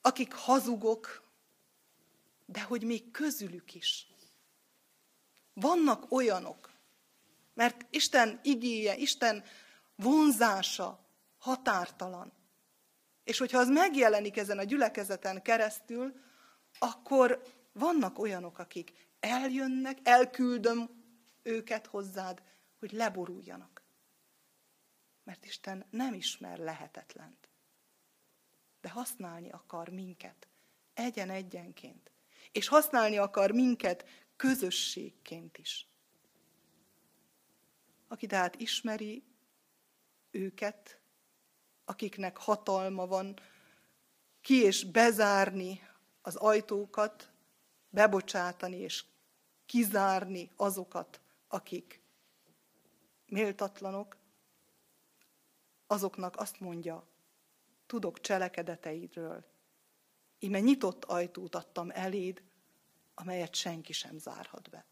[0.00, 1.22] akik hazugok,
[2.46, 4.06] de hogy még közülük is.
[5.52, 6.73] Vannak olyanok,
[7.54, 9.44] mert Isten igéje, Isten
[9.96, 12.32] vonzása határtalan.
[13.24, 16.20] És hogyha az megjelenik ezen a gyülekezeten keresztül,
[16.78, 17.42] akkor
[17.72, 21.04] vannak olyanok, akik eljönnek, elküldöm
[21.42, 22.42] őket hozzád,
[22.78, 23.82] hogy leboruljanak.
[25.24, 27.48] Mert Isten nem ismer lehetetlent.
[28.80, 30.48] De használni akar minket,
[30.94, 32.10] egyen-egyenként.
[32.52, 34.04] És használni akar minket
[34.36, 35.88] közösségként is.
[38.08, 39.24] Aki tehát ismeri
[40.30, 41.00] őket,
[41.84, 43.34] akiknek hatalma van
[44.40, 45.80] ki és bezárni
[46.22, 47.32] az ajtókat,
[47.88, 49.04] bebocsátani és
[49.66, 52.02] kizárni azokat, akik
[53.26, 54.16] méltatlanok,
[55.86, 57.06] azoknak azt mondja,
[57.86, 59.44] tudok cselekedeteidről,
[60.38, 62.42] ime nyitott ajtót adtam eléd,
[63.14, 64.86] amelyet senki sem zárhat be.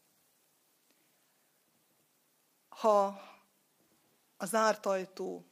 [2.76, 3.20] Ha
[4.36, 5.46] a zárt ajtó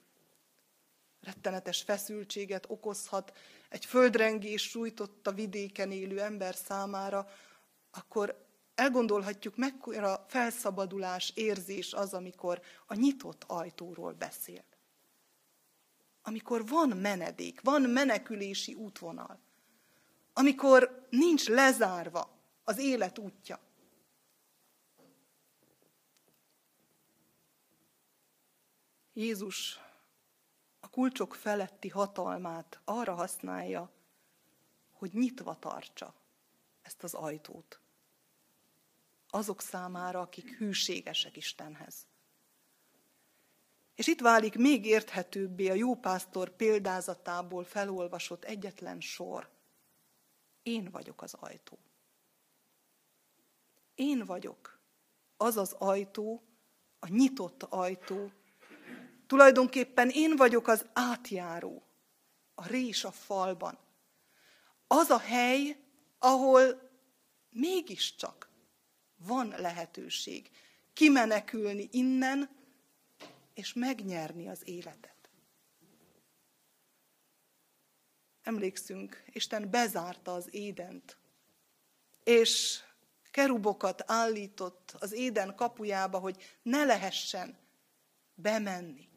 [1.21, 3.37] rettenetes feszültséget okozhat,
[3.69, 7.29] egy földrengés sújtott a vidéken élő ember számára,
[7.91, 14.65] akkor elgondolhatjuk, mekkora felszabadulás érzés az, amikor a nyitott ajtóról beszél.
[16.23, 19.41] Amikor van menedék, van menekülési útvonal.
[20.33, 23.61] Amikor nincs lezárva az élet útja.
[29.21, 29.81] Jézus
[30.81, 33.91] a kulcsok feletti hatalmát arra használja,
[34.91, 36.15] hogy nyitva tartsa
[36.83, 37.81] ezt az ajtót.
[39.29, 42.07] Azok számára, akik hűségesek Istenhez.
[43.95, 49.51] És itt válik még érthetőbbé a jópásztor példázatából felolvasott egyetlen sor.
[50.63, 51.79] Én vagyok az ajtó.
[53.95, 54.81] Én vagyok
[55.37, 56.43] az az ajtó,
[56.99, 58.33] a nyitott ajtó,
[59.31, 61.83] Tulajdonképpen én vagyok az átjáró,
[62.55, 63.79] a rés a falban.
[64.87, 65.77] Az a hely,
[66.19, 66.91] ahol
[67.51, 68.49] mégiscsak
[69.17, 70.51] van lehetőség
[70.93, 72.51] kimenekülni innen,
[73.55, 75.31] és megnyerni az életet.
[78.43, 81.17] Emlékszünk, Isten bezárta az édent,
[82.25, 82.83] és
[83.31, 87.59] kerubokat állított az éden kapujába, hogy ne lehessen
[88.35, 89.10] bemenni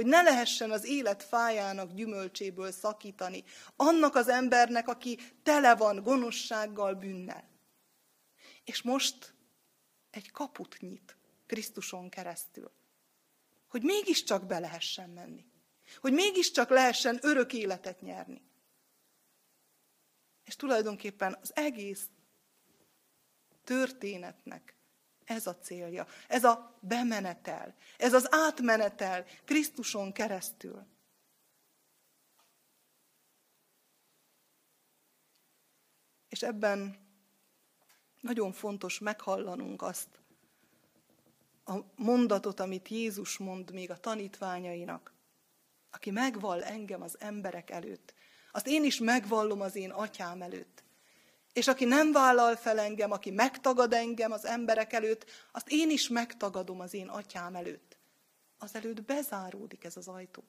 [0.00, 3.44] hogy ne lehessen az élet fájának gyümölcséből szakítani,
[3.76, 7.48] annak az embernek, aki tele van gonoszsággal, bűnnel.
[8.64, 9.34] És most
[10.10, 12.72] egy kaput nyit Krisztuson keresztül,
[13.68, 15.46] hogy mégiscsak be lehessen menni,
[16.00, 18.42] hogy mégiscsak lehessen örök életet nyerni.
[20.44, 22.08] És tulajdonképpen az egész
[23.64, 24.76] történetnek
[25.30, 30.86] ez a célja, ez a bemenetel, ez az átmenetel Krisztuson keresztül.
[36.28, 37.08] És ebben
[38.20, 40.08] nagyon fontos meghallanunk azt
[41.64, 45.18] a mondatot, amit Jézus mond még a tanítványainak.
[45.92, 48.14] aki megvall engem az emberek előtt,
[48.52, 50.84] azt én is megvallom az én atyám előtt.
[51.52, 56.08] És aki nem vállal fel engem, aki megtagad engem az emberek előtt, azt én is
[56.08, 57.98] megtagadom az én atyám előtt.
[58.58, 60.44] Az előtt bezáródik ez az ajtó.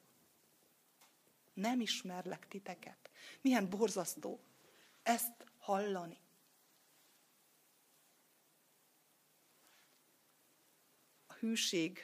[1.54, 3.10] Nem ismerlek titeket.
[3.42, 4.40] Milyen borzasztó
[5.04, 6.18] ezt hallani.
[11.28, 12.00] A hűség,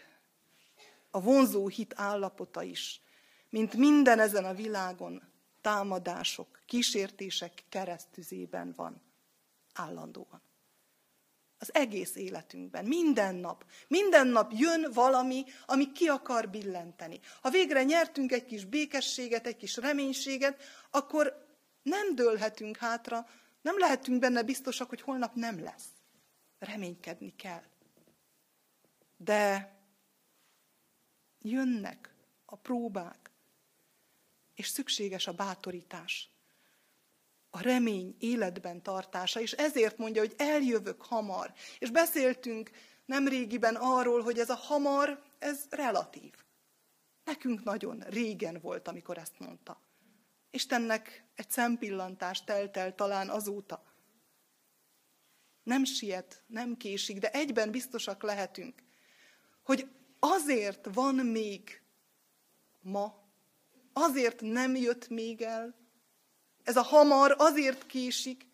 [1.09, 3.01] a vonzó hit állapota is,
[3.49, 5.23] mint minden ezen a világon,
[5.61, 9.01] támadások, kísértések keresztüzében van
[9.73, 10.41] állandóan.
[11.59, 13.65] Az egész életünkben, minden nap.
[13.87, 17.19] Minden nap jön valami, ami ki akar billenteni.
[17.41, 20.61] Ha végre nyertünk egy kis békességet, egy kis reménységet,
[20.91, 21.45] akkor
[21.81, 23.27] nem dőlhetünk hátra,
[23.61, 25.87] nem lehetünk benne biztosak, hogy holnap nem lesz.
[26.59, 27.63] Reménykedni kell.
[29.17, 29.75] De
[31.41, 32.15] jönnek
[32.45, 33.31] a próbák,
[34.55, 36.29] és szükséges a bátorítás,
[37.57, 41.53] a remény életben tartása, és ezért mondja, hogy eljövök hamar.
[41.79, 42.71] És beszéltünk
[43.05, 46.33] nemrégiben arról, hogy ez a hamar, ez relatív.
[47.23, 49.81] Nekünk nagyon régen volt, amikor ezt mondta.
[50.51, 53.83] Istennek egy szempillantást telt el talán azóta.
[55.63, 58.83] Nem siet, nem késik, de egyben biztosak lehetünk,
[59.63, 59.89] hogy
[60.19, 61.81] azért van még
[62.81, 63.25] ma,
[63.93, 65.86] azért nem jött még el,
[66.67, 68.45] ez a hamar azért késik,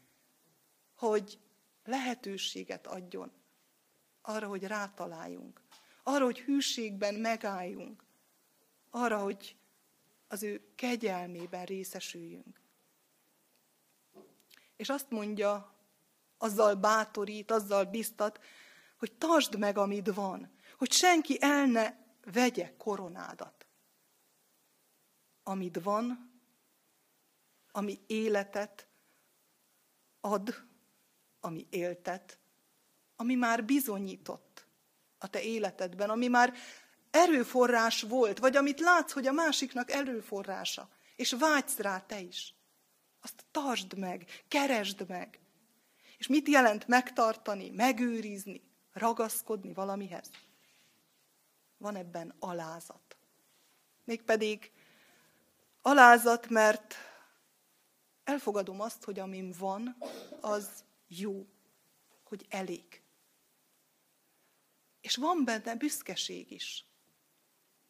[0.95, 1.39] hogy
[1.83, 3.31] lehetőséget adjon
[4.21, 5.61] arra, hogy rátaláljunk,
[6.03, 8.03] arra, hogy hűségben megálljunk,
[8.89, 9.55] arra, hogy
[10.27, 12.61] az ő kegyelmében részesüljünk.
[14.75, 15.75] És azt mondja,
[16.37, 18.39] azzal bátorít, azzal biztat,
[18.97, 21.93] hogy tartsd meg, amit van, hogy senki el ne
[22.23, 23.65] vegye koronádat.
[25.43, 26.32] Amit van,
[27.75, 28.87] ami életet
[30.21, 30.55] ad,
[31.39, 32.39] ami éltet,
[33.15, 34.65] ami már bizonyított
[35.17, 36.53] a te életedben, ami már
[37.11, 42.55] erőforrás volt, vagy amit látsz, hogy a másiknak erőforrása, és vágysz rá te is.
[43.21, 45.39] Azt tartsd meg, keresd meg.
[46.17, 48.61] És mit jelent megtartani, megőrizni,
[48.91, 50.29] ragaszkodni valamihez?
[51.77, 53.17] Van ebben alázat.
[54.03, 54.71] Mégpedig
[55.81, 56.95] alázat, mert
[58.23, 59.97] elfogadom azt, hogy amim van,
[60.41, 61.47] az jó,
[62.23, 63.01] hogy elég.
[65.01, 66.85] És van benne büszkeség is.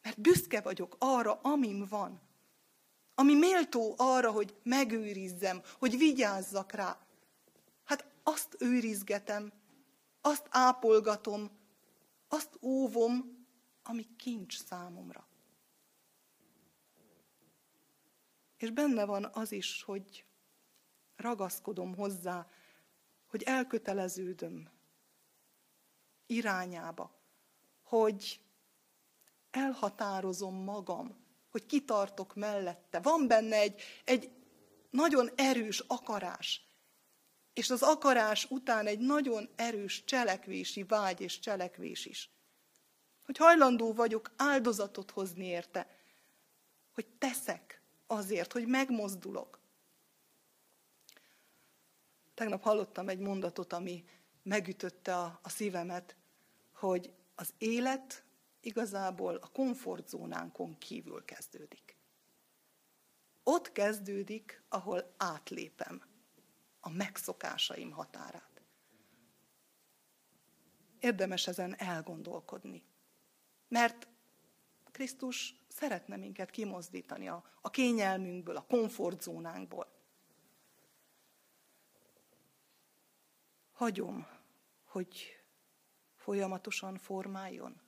[0.02, 2.22] Mert büszke vagyok arra, amim van.
[3.16, 7.08] Ami méltó arra, hogy megőrizzem, hogy vigyázzak rá.
[7.84, 9.54] Hát azt őrizgetem,
[10.22, 11.52] azt ápolgatom,
[12.28, 13.46] azt óvom,
[13.84, 15.28] ami kincs számomra.
[18.64, 20.26] És benne van az is, hogy
[21.16, 22.48] ragaszkodom hozzá,
[23.28, 24.70] hogy elköteleződöm
[26.26, 27.12] irányába,
[27.82, 28.42] hogy
[29.52, 33.00] elhatározom magam, hogy kitartok mellette.
[33.00, 34.32] Van benne egy, egy
[34.90, 36.62] nagyon erős akarás,
[37.54, 42.30] és az akarás után egy nagyon erős cselekvési vágy és cselekvés is.
[43.26, 45.88] Hogy hajlandó vagyok áldozatot hozni érte,
[46.94, 49.60] hogy teszek azért, hogy megmozdulok.
[52.34, 54.06] Tegnap hallottam egy mondatot, ami
[54.44, 56.16] megütötte a, a szívemet,
[56.74, 58.24] hogy az élet
[58.62, 61.98] igazából a komfortzónánkon kívül kezdődik.
[63.44, 66.02] Ott kezdődik, ahol átlépem
[66.80, 68.62] a megszokásaim határát.
[71.00, 72.84] Érdemes ezen elgondolkodni.
[73.68, 74.08] Mert
[74.92, 79.92] Krisztus szeretne minket kimozdítani a, a kényelmünkből, a komfortzónánkból.
[83.72, 84.28] Hagyom,
[84.86, 85.44] hogy
[86.16, 87.82] folyamatosan formáljon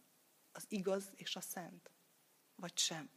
[0.51, 1.91] az igaz és a szent,
[2.55, 3.09] vagy sem.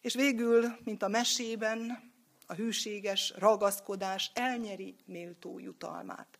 [0.00, 2.10] És végül, mint a mesében,
[2.46, 6.38] a hűséges ragaszkodás elnyeri méltó jutalmát.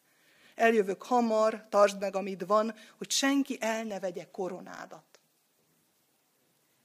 [0.55, 5.12] Eljövök hamar, tartsd meg, amit van, hogy senki el ne vegye koronádat.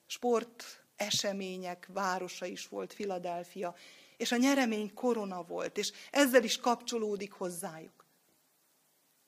[0.07, 3.75] Sport események városa is volt Filadelfia,
[4.17, 8.05] és a nyeremény korona volt, és ezzel is kapcsolódik hozzájuk.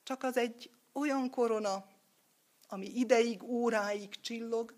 [0.02, 1.86] Csak az egy olyan korona,
[2.68, 4.74] ami ideig, óráig csillog,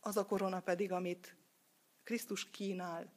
[0.00, 1.36] az a korona pedig, amit
[2.02, 3.12] Krisztus kínál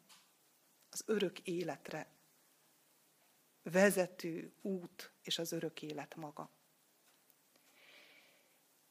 [0.90, 2.12] az örök életre.
[3.64, 6.50] Vezető út és az örök élet maga.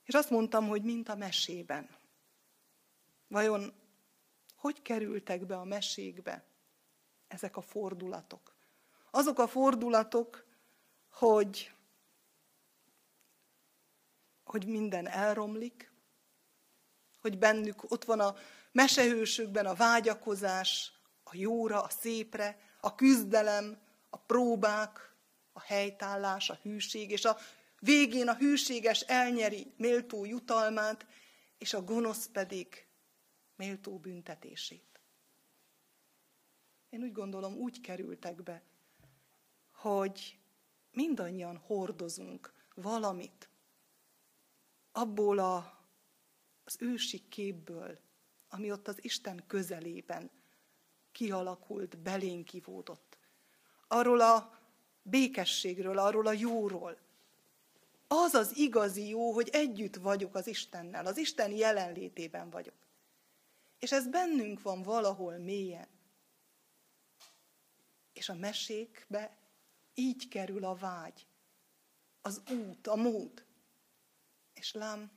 [0.05, 2.01] És azt mondtam, hogy mint a mesében.
[3.33, 3.73] Vajon
[4.57, 6.45] hogy kerültek be a mesékbe
[7.29, 8.55] ezek a fordulatok?
[9.11, 10.47] Azok a fordulatok,
[11.11, 11.73] hogy,
[14.45, 15.93] hogy minden elromlik,
[17.21, 18.35] hogy bennük ott van a
[18.73, 20.93] mesehősökben a vágyakozás,
[21.25, 23.79] a jóra, a szépre, a küzdelem,
[24.11, 25.15] a próbák,
[25.53, 27.37] a helytállás, a hűség, és a
[27.79, 31.07] végén a hűséges elnyeri méltó jutalmát,
[31.59, 32.91] és a gonosz pedig
[33.57, 35.01] méltó büntetését.
[36.89, 38.63] Én úgy gondolom, úgy kerültek be,
[39.71, 40.39] hogy
[40.91, 43.49] mindannyian hordozunk valamit
[44.93, 45.85] abból a,
[46.65, 47.99] az ősi képből,
[48.49, 50.31] ami ott az Isten közelében
[51.13, 53.19] kialakult, belénk kivódott.
[53.89, 54.59] Arról a
[55.03, 56.99] békességről, arról a jóról.
[58.07, 62.75] Az az igazi jó, hogy együtt vagyok az Istennel, az Isten jelenlétében vagyok.
[63.83, 65.89] És ez bennünk van valahol mélyen.
[68.13, 69.39] És a mesékbe
[69.95, 71.27] így kerül a vágy,
[72.21, 73.47] az út, a mód.
[74.53, 75.11] És lám,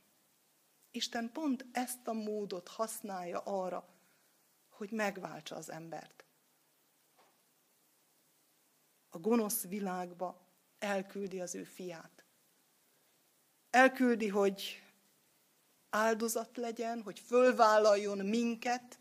[0.92, 3.90] Isten pont ezt a módot használja arra,
[4.70, 6.26] hogy megváltsa az embert.
[9.10, 10.48] A gonosz világba
[10.80, 12.26] elküldi az ő fiát.
[13.70, 14.85] Elküldi, hogy
[15.96, 19.00] áldozat legyen, hogy fölvállaljon minket,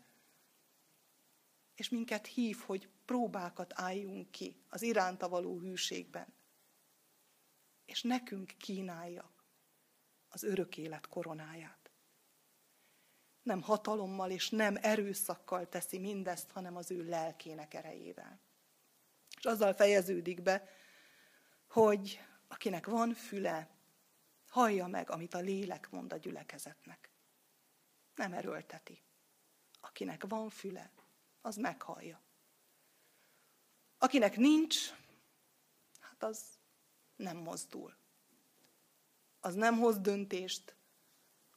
[1.75, 6.33] és minket hív, hogy próbákat álljunk ki az iránta való hűségben.
[7.85, 9.33] És nekünk kínálja
[10.29, 11.91] az örök élet koronáját.
[13.41, 18.39] Nem hatalommal és nem erőszakkal teszi mindezt, hanem az ő lelkének erejével.
[19.37, 20.69] És azzal fejeződik be,
[21.67, 23.74] hogy akinek van füle,
[24.55, 27.11] hallja meg, amit a lélek mond a gyülekezetnek.
[28.15, 29.03] Nem erőlteti.
[29.79, 30.91] Akinek van füle,
[31.41, 32.21] az meghallja.
[33.97, 34.89] Akinek nincs,
[35.99, 36.57] hát az
[37.15, 37.95] nem mozdul.
[39.39, 40.75] Az nem hoz döntést,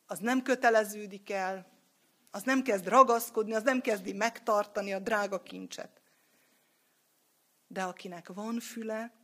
[0.06, 1.66] az nem köteleződik el,
[2.30, 6.00] az nem kezd ragaszkodni, az nem kezdi megtartani a drága kincset.
[7.66, 9.17] De akinek van füle,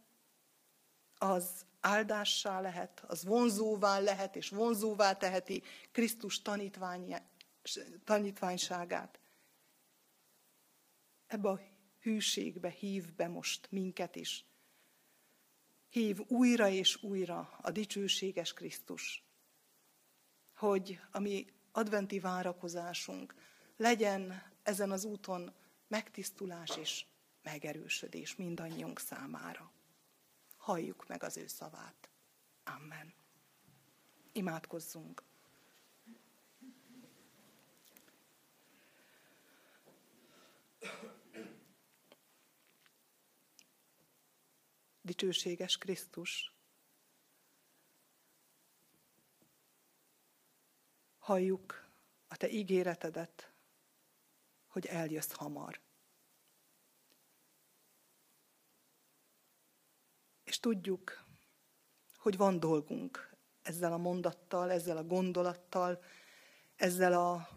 [1.25, 5.62] az áldássá lehet, az vonzóvá lehet, és vonzóvá teheti
[5.93, 6.43] Krisztus
[8.05, 9.20] tanítványságát.
[11.27, 11.61] Ebbe a
[12.01, 14.45] hűségbe hív be most minket is.
[15.89, 19.25] Hív újra és újra a dicsőséges Krisztus,
[20.55, 23.35] hogy a mi adventi várakozásunk
[23.77, 25.55] legyen ezen az úton
[25.89, 27.05] megtisztulás és
[27.43, 29.74] megerősödés mindannyiunk számára.
[30.65, 32.11] Halljuk meg az ő szavát.
[32.65, 33.15] Amen.
[34.33, 35.23] Imádkozzunk.
[45.01, 46.53] dicsőséges Krisztus.
[51.19, 51.89] Halljuk
[52.29, 53.53] a Te ígéretedet,
[54.67, 55.81] hogy eljössz hamar.
[60.45, 61.25] És tudjuk,
[62.17, 66.03] hogy van dolgunk ezzel a mondattal, ezzel a gondolattal,
[66.77, 67.49] ezzel a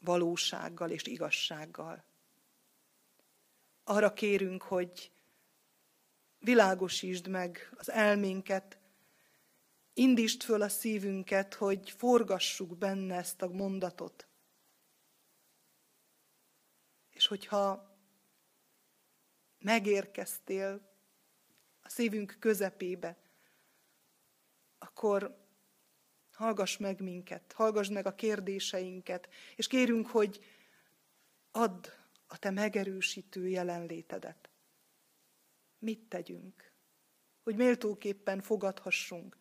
[0.00, 2.04] valósággal és igazsággal.
[3.84, 5.12] Arra kérünk, hogy
[6.38, 8.78] világosítsd meg az elménket,
[9.92, 14.28] indítsd föl a szívünket, hogy forgassuk benne ezt a mondatot.
[17.10, 17.96] És hogyha
[19.58, 20.87] megérkeztél
[21.88, 23.16] a szívünk közepébe,
[24.78, 25.46] akkor
[26.32, 30.44] hallgass meg minket, hallgass meg a kérdéseinket, és kérünk, hogy
[31.50, 31.86] add
[32.26, 34.50] a te megerősítő jelenlétedet
[35.78, 36.72] mit tegyünk,
[37.42, 39.36] hogy méltóképpen fogadhassunk.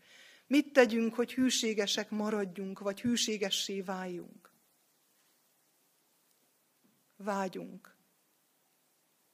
[0.47, 4.51] Mit tegyünk, hogy hűségesek maradjunk, vagy hűségessé váljunk.
[7.15, 7.95] Vágyunk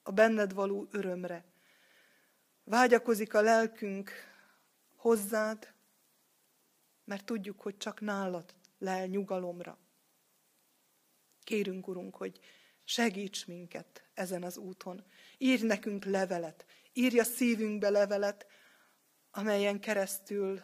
[0.03, 1.52] a benned való örömre.
[2.63, 4.11] Vágyakozik a lelkünk
[4.95, 5.73] hozzád,
[7.03, 9.77] mert tudjuk, hogy csak nálad lel nyugalomra.
[11.43, 12.39] Kérünk, Urunk, hogy
[12.83, 15.05] segíts minket ezen az úton.
[15.37, 18.45] Írj nekünk levelet, írja szívünkbe levelet,
[19.31, 20.61] amelyen keresztül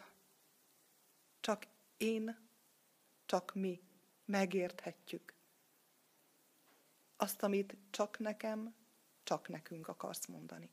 [1.40, 2.48] csak én,
[3.26, 3.80] csak mi
[4.24, 5.34] megérthetjük.
[7.16, 8.74] Azt, amit csak nekem,
[9.22, 10.70] csak nekünk akarsz mondani.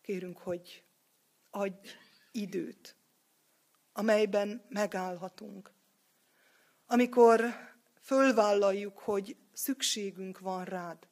[0.00, 0.84] Kérünk, hogy
[1.50, 1.88] adj
[2.32, 2.96] időt,
[3.92, 5.72] amelyben megállhatunk.
[6.86, 7.44] Amikor
[8.00, 11.08] fölvállaljuk, hogy szükségünk van rád.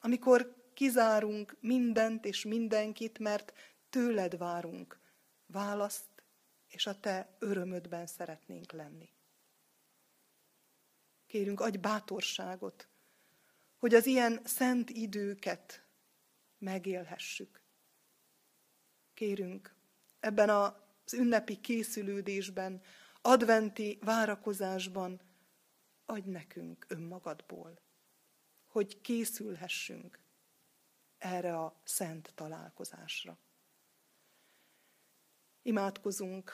[0.00, 3.52] Amikor kizárunk mindent és mindenkit, mert
[3.90, 5.00] tőled várunk
[5.46, 6.24] választ,
[6.68, 9.12] és a te örömödben szeretnénk lenni.
[11.26, 12.88] Kérünk, adj bátorságot,
[13.76, 15.84] hogy az ilyen szent időket
[16.58, 17.63] megélhessük.
[19.14, 19.74] Kérünk,
[20.20, 22.82] ebben az ünnepi készülődésben,
[23.20, 25.20] adventi várakozásban
[26.04, 27.80] adj nekünk önmagadból,
[28.66, 30.18] hogy készülhessünk
[31.18, 33.38] erre a szent találkozásra.
[35.62, 36.52] Imádkozunk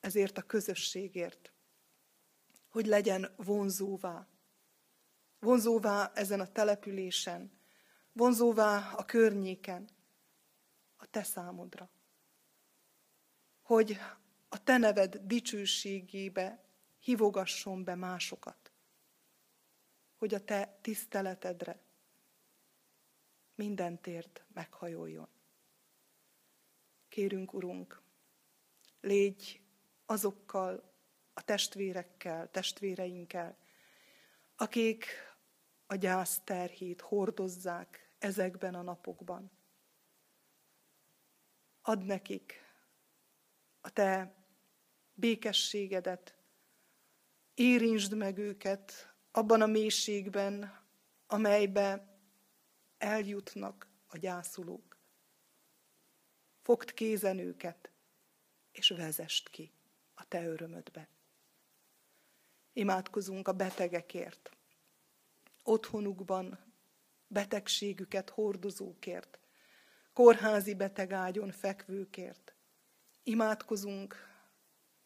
[0.00, 1.52] ezért a közösségért,
[2.68, 4.28] hogy legyen vonzóvá.
[5.38, 7.58] Vonzóvá ezen a településen,
[8.12, 9.88] vonzóvá a környéken,
[10.96, 11.90] a te számodra.
[13.66, 13.98] Hogy
[14.48, 16.64] a te neved dicsőségébe
[16.98, 18.72] hívogasson be másokat.
[20.16, 21.80] Hogy a te tiszteletedre
[23.54, 25.28] minden tért meghajoljon.
[27.08, 28.02] Kérünk, Urunk,
[29.00, 29.60] légy
[30.04, 30.92] azokkal
[31.32, 33.58] a testvérekkel, testvéreinkkel,
[34.56, 35.06] akik
[35.86, 39.50] a gyász terhét hordozzák ezekben a napokban.
[41.82, 42.65] Add nekik
[43.86, 44.34] a te
[45.14, 46.34] békességedet,
[47.54, 50.84] érintsd meg őket abban a mélységben,
[51.26, 52.18] amelybe
[52.98, 54.98] eljutnak a gyászolók.
[56.62, 57.90] Fogd kézen őket,
[58.72, 59.72] és vezest ki
[60.14, 61.08] a te örömödbe.
[62.72, 64.50] Imádkozunk a betegekért,
[65.62, 66.58] otthonukban
[67.26, 69.38] betegségüket hordozókért,
[70.12, 72.45] kórházi betegágyon fekvőkért.
[73.28, 74.16] Imádkozunk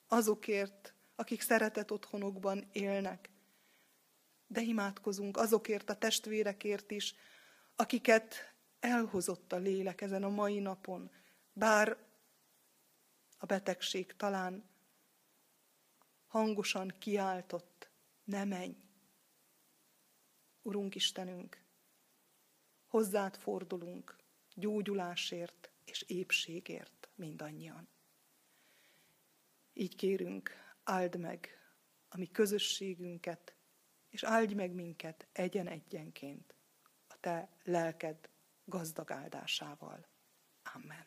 [0.09, 3.31] azokért, akik szeretett otthonokban élnek,
[4.47, 7.15] de imádkozunk azokért a testvérekért is,
[7.77, 11.11] akiket elhozott a lélek ezen a mai napon,
[11.53, 11.97] bár
[13.39, 14.65] a betegség talán
[16.27, 17.91] hangosan kiáltott,
[18.25, 18.77] ne menj.
[20.63, 21.65] Urunk Istenünk,
[22.87, 24.17] hozzád fordulunk
[24.55, 27.89] gyógyulásért és épségért mindannyian.
[29.81, 30.51] Így kérünk,
[30.85, 31.49] áld meg
[32.09, 33.55] a mi közösségünket,
[34.11, 36.55] és áldj meg minket egyen-egyenként
[37.09, 38.17] a te lelked
[38.65, 40.07] gazdag áldásával.
[40.75, 41.07] Amen.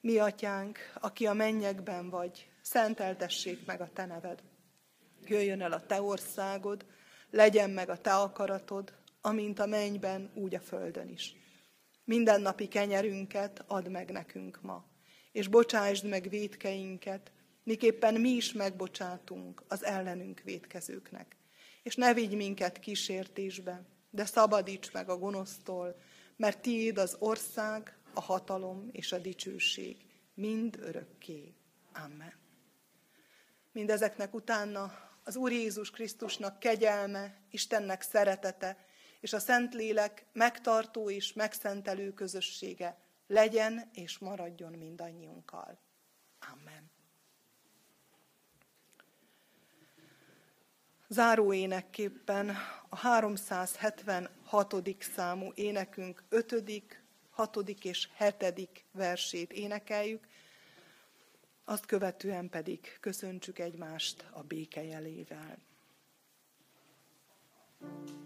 [0.00, 4.42] Mi atyánk, aki a mennyekben vagy, szenteltessék meg a te neved.
[5.24, 6.86] Jöjjön el a te országod,
[7.30, 11.34] legyen meg a te akaratod, amint a mennyben, úgy a földön is.
[12.04, 14.89] Minden napi kenyerünket add meg nekünk ma,
[15.32, 21.36] és bocsásd meg védkeinket, miképpen mi is megbocsátunk az ellenünk védkezőknek.
[21.82, 26.00] És ne vigy minket kísértésbe, de szabadíts meg a gonosztól,
[26.36, 29.96] mert tiéd az ország, a hatalom és a dicsőség
[30.34, 31.54] mind örökké.
[31.92, 32.32] Amen.
[33.72, 34.92] Mindezeknek utána
[35.24, 38.86] az Úr Jézus Krisztusnak kegyelme, Istennek szeretete
[39.20, 42.98] és a Szentlélek megtartó és megszentelő közössége
[43.30, 45.78] legyen és maradjon mindannyiunkkal.
[46.52, 46.90] Amen.
[51.08, 52.56] Záró énekképpen
[52.88, 54.74] a 376.
[54.98, 56.82] számú énekünk 5.,
[57.30, 60.28] hatodik és hetedik versét énekeljük,
[61.64, 65.58] azt követően pedig köszöntsük egymást a béke jelével.
[67.80, 68.19] thank you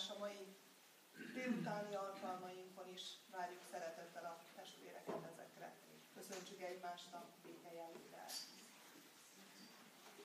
[0.00, 0.48] megoldás a mai